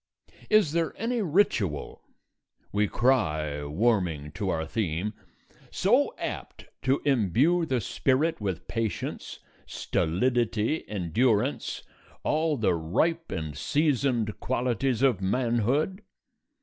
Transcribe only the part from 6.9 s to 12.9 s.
imbue the spirit with patience, stolidity, endurance, all the